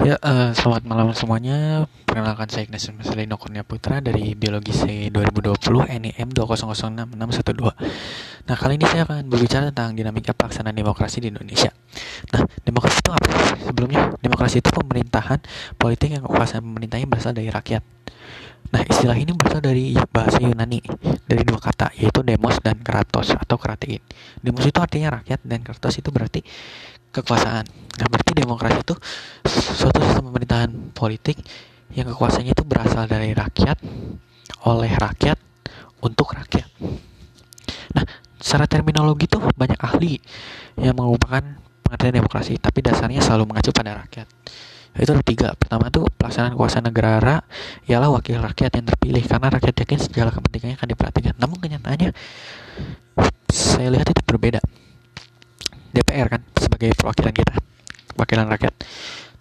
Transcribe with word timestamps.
Ya, 0.00 0.16
uh, 0.24 0.56
selamat 0.56 0.88
malam 0.88 1.12
semuanya. 1.12 1.84
Perkenalkan 2.08 2.48
saya 2.48 2.64
Ignatius 2.64 2.96
Marcelino 2.96 3.36
Kurnia 3.36 3.68
Putra 3.68 4.00
dari 4.00 4.32
Biologi 4.32 4.72
C 4.72 5.12
2020 5.12 5.92
NIM 5.92 6.32
2006612. 6.32 8.39
Nah, 8.50 8.58
kali 8.58 8.82
ini 8.82 8.86
saya 8.90 9.06
akan 9.06 9.30
berbicara 9.30 9.70
tentang 9.70 9.94
dinamika 9.94 10.34
pelaksanaan 10.34 10.74
demokrasi 10.74 11.22
di 11.22 11.30
Indonesia. 11.30 11.70
Nah, 12.34 12.42
demokrasi 12.66 12.98
itu 12.98 13.10
apa? 13.14 13.30
Sebelumnya, 13.62 14.10
demokrasi 14.18 14.58
itu 14.58 14.74
pemerintahan 14.74 15.38
politik 15.78 16.18
yang 16.18 16.26
kekuasaan 16.26 16.66
pemerintahnya 16.66 17.06
berasal 17.06 17.30
dari 17.30 17.46
rakyat. 17.46 17.78
Nah, 18.74 18.82
istilah 18.82 19.14
ini 19.14 19.38
berasal 19.38 19.62
dari 19.62 19.94
bahasa 20.10 20.42
Yunani, 20.42 20.82
dari 21.30 21.46
dua 21.46 21.62
kata, 21.62 21.94
yaitu 21.94 22.26
demos 22.26 22.58
dan 22.58 22.82
kratos 22.82 23.38
atau 23.38 23.54
kratein. 23.54 24.02
Demos 24.42 24.66
itu 24.66 24.82
artinya 24.82 25.22
rakyat 25.22 25.46
dan 25.46 25.62
kratos 25.62 26.02
itu 26.02 26.10
berarti 26.10 26.42
kekuasaan. 27.14 27.70
Nah, 28.02 28.06
berarti 28.10 28.34
demokrasi 28.34 28.82
itu 28.82 28.94
suatu 29.78 30.02
sistem 30.02 30.26
pemerintahan 30.34 30.90
politik 30.90 31.38
yang 31.94 32.10
kekuasaannya 32.10 32.50
itu 32.50 32.66
berasal 32.66 33.06
dari 33.06 33.30
rakyat, 33.30 33.78
oleh 34.66 34.90
rakyat, 34.90 35.38
untuk 36.02 36.34
rakyat. 36.34 36.69
Secara 38.50 38.66
terminologi 38.66 39.30
tuh 39.30 39.46
banyak 39.54 39.78
ahli 39.78 40.18
yang 40.74 40.98
mengubahkan 40.98 41.54
pengertian 41.86 42.18
demokrasi, 42.18 42.58
tapi 42.58 42.82
dasarnya 42.82 43.22
selalu 43.22 43.54
mengacu 43.54 43.70
pada 43.70 44.02
rakyat. 44.02 44.26
Itu 44.98 45.14
ada 45.14 45.22
tiga. 45.22 45.54
Pertama 45.54 45.86
tuh 45.86 46.10
pelaksanaan 46.18 46.58
kekuasaan 46.58 46.90
negara 46.90 47.46
ialah 47.86 48.10
wakil 48.10 48.42
rakyat 48.42 48.74
yang 48.74 48.90
terpilih 48.90 49.22
karena 49.22 49.54
rakyat 49.54 49.86
yakin 49.86 49.98
segala 50.02 50.34
kepentingannya 50.34 50.82
akan 50.82 50.88
diperhatikan. 50.90 51.34
Namun 51.38 51.62
kenyataannya 51.62 52.10
saya 53.54 53.94
lihat 53.94 54.10
itu 54.10 54.22
berbeda. 54.26 54.58
DPR 55.94 56.26
kan 56.26 56.42
sebagai 56.58 56.90
perwakilan 56.98 57.30
kita 57.30 57.54
wakilan 58.18 58.50
rakyat 58.50 58.74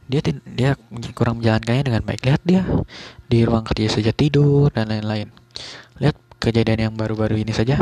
dia 0.05 0.21
dia 0.45 0.71
kurang 1.17 1.41
menjalankannya 1.41 1.83
dengan 1.85 2.01
baik 2.05 2.21
lihat 2.25 2.41
dia 2.45 2.61
di 3.25 3.41
ruang 3.45 3.65
kerja 3.65 3.89
saja 3.89 4.13
tidur 4.13 4.73
dan 4.73 4.89
lain-lain 4.89 5.29
lihat 6.01 6.17
kejadian 6.41 6.89
yang 6.89 6.93
baru-baru 6.93 7.37
ini 7.37 7.53
saja 7.53 7.77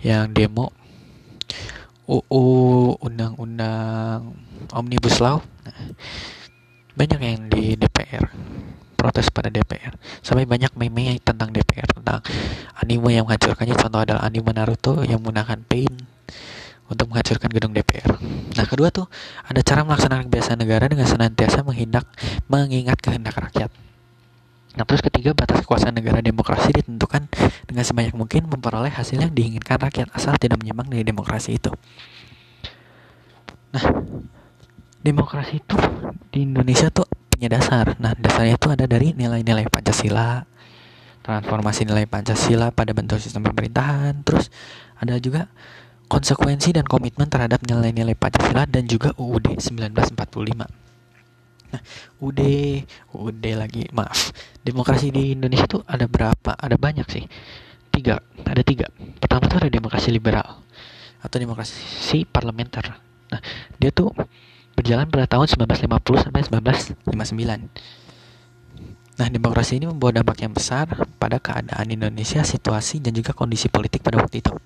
yang 0.00 0.32
demo 0.32 0.72
UU 2.10 2.44
undang-undang 3.00 4.34
omnibus 4.74 5.22
law 5.22 5.38
banyak 6.98 7.20
yang 7.22 7.40
di 7.46 7.78
DPR 7.78 8.26
protes 8.98 9.32
pada 9.32 9.48
DPR 9.48 9.96
sampai 10.20 10.44
banyak 10.44 10.76
meme 10.76 11.16
tentang 11.24 11.48
DPR 11.54 11.88
tentang 11.88 12.20
anime 12.76 13.16
yang 13.16 13.24
menghancurkannya 13.24 13.76
contoh 13.78 14.00
adalah 14.04 14.26
anime 14.28 14.52
Naruto 14.52 15.00
yang 15.06 15.24
menggunakan 15.24 15.64
paint 15.64 15.96
untuk 16.90 17.06
menghancurkan 17.06 17.48
gedung 17.54 17.70
DPR. 17.70 18.18
Nah, 18.58 18.66
kedua 18.66 18.90
tuh 18.90 19.06
ada 19.46 19.62
cara 19.62 19.86
melaksanakan 19.86 20.26
kebiasaan 20.26 20.58
negara 20.58 20.90
dengan 20.90 21.06
senantiasa 21.06 21.62
menghindak 21.62 22.02
mengingat 22.50 22.98
kehendak 22.98 23.38
rakyat. 23.38 23.70
Nah, 24.78 24.86
terus 24.86 25.02
ketiga, 25.02 25.34
batas 25.34 25.66
kekuasaan 25.66 25.98
negara 25.98 26.22
demokrasi 26.22 26.70
ditentukan 26.70 27.26
dengan 27.66 27.82
sebanyak 27.82 28.14
mungkin 28.14 28.46
memperoleh 28.46 28.94
hasil 28.94 29.18
yang 29.18 29.34
diinginkan 29.34 29.82
rakyat 29.82 30.06
asal 30.14 30.38
tidak 30.38 30.62
menyimpang 30.62 30.86
dari 30.86 31.02
demokrasi 31.02 31.58
itu. 31.58 31.74
Nah, 33.74 33.84
demokrasi 35.02 35.58
itu 35.58 35.76
di 36.30 36.46
Indonesia 36.46 36.86
tuh 36.94 37.06
punya 37.34 37.50
dasar. 37.50 37.98
Nah, 37.98 38.14
dasarnya 38.14 38.54
itu 38.54 38.68
ada 38.70 38.86
dari 38.86 39.10
nilai-nilai 39.10 39.66
Pancasila, 39.66 40.46
transformasi 41.26 41.90
nilai 41.90 42.06
Pancasila 42.06 42.70
pada 42.70 42.94
bentuk 42.94 43.18
sistem 43.18 43.50
pemerintahan, 43.50 44.22
terus 44.22 44.54
ada 45.02 45.18
juga 45.18 45.50
konsekuensi 46.06 46.74
dan 46.74 46.86
komitmen 46.86 47.26
terhadap 47.26 47.62
nilai-nilai 47.66 48.14
Pancasila 48.14 48.66
dan 48.70 48.86
juga 48.86 49.14
UUD 49.18 49.58
1945. 49.58 50.89
Nah, 51.70 51.80
UUD, 52.18 52.40
UUD 53.14 53.44
lagi, 53.54 53.86
maaf. 53.94 54.34
Demokrasi 54.66 55.14
di 55.14 55.38
Indonesia 55.38 55.66
itu 55.70 55.78
ada 55.86 56.10
berapa? 56.10 56.58
Ada 56.58 56.74
banyak 56.74 57.06
sih. 57.06 57.24
Tiga, 57.90 58.18
ada 58.46 58.62
tiga. 58.66 58.90
Pertama 59.18 59.46
tuh 59.46 59.62
ada 59.62 59.70
demokrasi 59.70 60.10
liberal 60.10 60.62
atau 61.20 61.36
demokrasi 61.36 62.24
parlementer. 62.26 62.96
Nah, 63.30 63.40
dia 63.78 63.94
tuh 63.94 64.10
berjalan 64.74 65.06
pada 65.06 65.28
tahun 65.28 65.46
1950 65.46 66.24
sampai 66.26 66.42
1959. 66.42 67.68
Nah, 69.20 69.28
demokrasi 69.28 69.76
ini 69.76 69.84
membawa 69.84 70.16
dampak 70.16 70.40
yang 70.40 70.56
besar 70.56 70.88
pada 71.20 71.36
keadaan 71.36 71.92
Indonesia, 71.92 72.40
situasi, 72.40 73.04
dan 73.04 73.12
juga 73.12 73.36
kondisi 73.36 73.68
politik 73.68 74.00
pada 74.00 74.16
waktu 74.16 74.40
itu. 74.40 74.56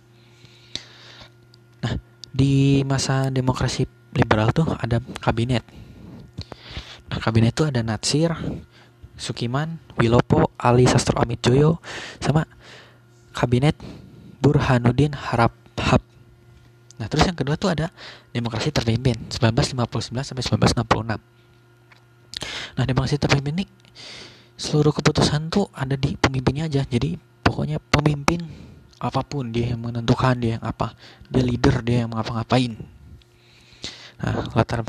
Nah, 1.83 1.99
di 2.31 2.87
masa 2.87 3.34
demokrasi 3.34 3.91
liberal 4.15 4.55
tuh 4.55 4.71
ada 4.79 5.03
kabinet. 5.19 5.67
Kabinet 7.09 7.53
tuh 7.57 7.69
ada 7.73 7.81
Natsir, 7.81 8.33
Sukiman, 9.15 9.81
Wilopo, 9.97 10.53
Ali 10.61 10.85
Sastro 10.89 11.21
Amit 11.21 11.41
Joyo, 11.41 11.79
sama 12.21 12.45
kabinet 13.33 13.77
Burhanuddin 14.41 15.15
Harap 15.15 15.53
Hab. 15.81 16.03
Nah, 17.01 17.07
terus 17.09 17.25
yang 17.29 17.37
kedua 17.37 17.57
tuh 17.57 17.73
ada 17.73 17.91
demokrasi 18.33 18.71
terpimpin 18.73 19.17
1959 19.31 20.25
sampai 20.25 20.43
1966. 20.45 21.21
Nah, 22.75 22.85
demokrasi 22.85 23.17
terpimpin 23.21 23.63
ini 23.63 23.67
seluruh 24.55 24.95
keputusan 24.95 25.51
tuh 25.51 25.71
ada 25.73 25.95
di 25.95 26.17
pemimpinnya 26.19 26.67
aja. 26.67 26.83
Jadi 26.85 27.17
pokoknya 27.45 27.79
pemimpin 27.79 28.43
apa 29.05 29.21
pun 29.21 29.53
dia 29.53 29.77
yang 29.77 29.85
menentukan 29.85 30.33
dia 30.41 30.57
yang 30.57 30.65
apa 30.65 30.97
dia 31.29 31.45
leader 31.45 31.85
dia 31.85 32.09
yang 32.09 32.17
ngapa-ngapain 32.17 32.73
nah 34.23 34.49
latar 34.57 34.81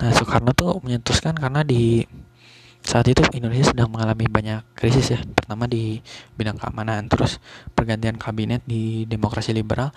nah 0.00 0.10
Soekarno 0.10 0.50
tuh 0.56 0.80
menyentuhkan 0.82 1.34
karena 1.36 1.62
di 1.62 2.02
saat 2.84 3.08
itu 3.08 3.24
Indonesia 3.32 3.72
sedang 3.72 3.88
mengalami 3.88 4.28
banyak 4.28 4.60
krisis 4.76 5.16
ya 5.16 5.18
pertama 5.32 5.64
di 5.64 6.04
bidang 6.36 6.60
keamanan 6.60 7.08
terus 7.08 7.40
pergantian 7.72 8.20
kabinet 8.20 8.60
di 8.68 9.08
demokrasi 9.08 9.56
liberal 9.56 9.88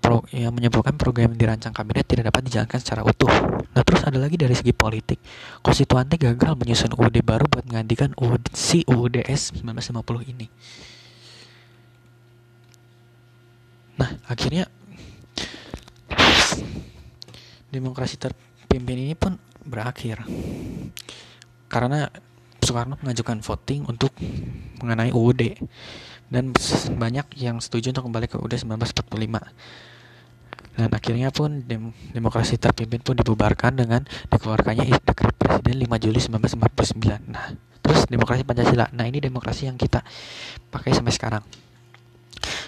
pro, 0.00 0.24
yang 0.32 0.54
menyebabkan 0.54 0.96
program 0.96 1.34
yang 1.34 1.40
dirancang 1.50 1.74
kabinet 1.76 2.08
tidak 2.08 2.32
dapat 2.32 2.46
dijalankan 2.46 2.78
secara 2.78 3.02
utuh. 3.02 3.28
Nah 3.74 3.82
terus 3.82 4.06
ada 4.06 4.16
lagi 4.22 4.38
dari 4.38 4.54
segi 4.54 4.70
politik, 4.70 5.18
konstituante 5.60 6.14
gagal 6.14 6.54
menyusun 6.54 6.94
UUD 6.94 7.20
baru 7.26 7.50
buat 7.50 7.66
menggantikan 7.66 8.14
UUD, 8.14 8.54
si 8.54 8.86
UUDS 8.86 9.60
1950 9.60 10.32
ini. 10.32 10.46
Nah, 13.96 14.12
akhirnya 14.28 14.68
demokrasi 17.72 18.20
terpimpin 18.66 18.98
ini 18.98 19.14
pun 19.14 19.38
berakhir. 19.62 20.26
Karena 21.70 22.10
Soekarno 22.58 22.98
mengajukan 22.98 23.38
voting 23.46 23.86
untuk 23.86 24.10
mengenai 24.82 25.14
UUD 25.14 25.54
dan 26.26 26.50
banyak 26.98 27.30
yang 27.38 27.62
setuju 27.62 27.94
untuk 27.94 28.10
kembali 28.10 28.26
ke 28.26 28.42
UUD 28.42 28.58
1945. 28.58 29.54
Dan 30.76 30.92
akhirnya 30.92 31.30
pun 31.30 31.62
dem 31.64 31.94
demokrasi 32.10 32.58
terpimpin 32.58 33.00
pun 33.00 33.14
dibubarkan 33.14 33.78
dengan 33.78 34.02
dikeluarkannya 34.28 34.98
dekret 34.98 35.38
Presiden 35.38 35.86
5 35.86 36.04
Juli 36.04 36.20
1949. 36.20 37.32
Nah, 37.32 37.54
terus 37.80 38.04
demokrasi 38.10 38.42
Pancasila. 38.44 38.90
Nah, 38.92 39.06
ini 39.06 39.22
demokrasi 39.22 39.70
yang 39.70 39.78
kita 39.78 40.02
pakai 40.68 40.92
sampai 40.92 41.14
sekarang. 41.14 41.42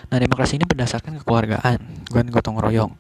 Nah, 0.09 0.17
demokrasi 0.17 0.57
ini 0.57 0.65
berdasarkan 0.65 1.21
kekeluargaan, 1.21 2.09
bukan 2.09 2.27
gotong 2.33 2.57
royong. 2.57 2.97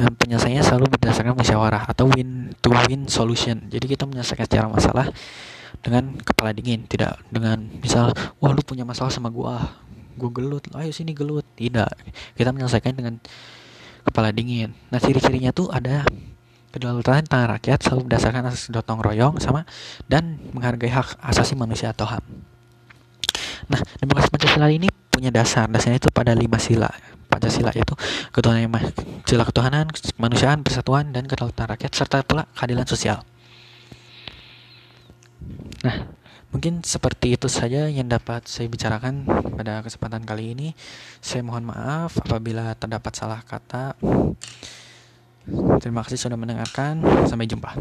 Dan 0.00 0.16
penyelesaiannya 0.16 0.64
selalu 0.64 0.96
berdasarkan 0.96 1.36
musyawarah 1.36 1.84
atau 1.84 2.08
win 2.08 2.56
to 2.64 2.72
win 2.72 3.04
solution. 3.04 3.68
Jadi 3.68 3.84
kita 3.84 4.08
menyelesaikan 4.08 4.48
secara 4.48 4.66
masalah 4.72 5.12
dengan 5.84 6.16
kepala 6.24 6.56
dingin, 6.56 6.88
tidak 6.88 7.20
dengan 7.28 7.68
misal, 7.84 8.16
wah 8.40 8.56
lu 8.56 8.64
punya 8.64 8.88
masalah 8.88 9.12
sama 9.12 9.28
gua, 9.28 9.60
gua 10.16 10.30
gelut, 10.32 10.64
ayo 10.72 10.88
sini 10.88 11.12
gelut. 11.12 11.44
Tidak, 11.52 11.92
kita 12.32 12.48
menyelesaikan 12.48 12.96
dengan 12.96 13.20
kepala 14.08 14.32
dingin. 14.32 14.72
Nah, 14.88 14.96
ciri-cirinya 14.96 15.52
tuh 15.52 15.68
ada 15.68 16.08
kedaulatan 16.72 17.28
tangan 17.28 17.60
rakyat 17.60 17.84
selalu 17.84 18.08
berdasarkan 18.08 18.42
asas 18.48 18.72
gotong 18.72 19.04
royong 19.04 19.36
sama 19.36 19.68
dan 20.08 20.40
menghargai 20.56 20.88
hak 20.88 21.20
asasi 21.20 21.60
manusia 21.60 21.92
atau 21.92 22.08
HAM. 22.08 22.24
Nah, 23.68 23.80
demokrasi 24.00 24.32
Pancasila 24.32 24.72
ini 24.72 24.88
punya 25.12 25.28
dasar 25.28 25.68
dasarnya 25.68 26.00
itu 26.00 26.08
pada 26.08 26.32
lima 26.32 26.56
sila 26.56 26.88
Pancasila 27.30 27.70
yaitu 27.70 27.94
ketuhanan 28.34 28.92
sila 29.24 29.46
ketuhanan 29.46 29.86
kemanusiaan 29.88 30.66
persatuan 30.66 31.14
dan 31.14 31.30
kedaulatan 31.30 31.70
rakyat 31.70 31.92
serta 31.94 32.26
pula 32.26 32.50
keadilan 32.58 32.84
sosial. 32.84 33.22
Nah 35.86 36.10
mungkin 36.50 36.82
seperti 36.82 37.38
itu 37.38 37.46
saja 37.46 37.86
yang 37.86 38.10
dapat 38.10 38.50
saya 38.50 38.66
bicarakan 38.66 39.22
pada 39.54 39.86
kesempatan 39.86 40.26
kali 40.26 40.58
ini. 40.58 40.68
Saya 41.22 41.46
mohon 41.46 41.70
maaf 41.70 42.18
apabila 42.18 42.74
terdapat 42.74 43.12
salah 43.14 43.40
kata. 43.46 43.94
Terima 45.80 46.02
kasih 46.04 46.18
sudah 46.18 46.36
mendengarkan. 46.36 47.00
Sampai 47.30 47.46
jumpa 47.46 47.74